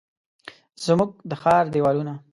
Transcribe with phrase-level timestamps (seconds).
[0.85, 2.13] زموږ د ښار دیوالونه،